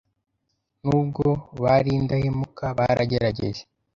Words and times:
nubwo 0.85 1.25
bari 1.63 1.89
indahemuka 1.99 2.65
baragerageje 2.77 3.61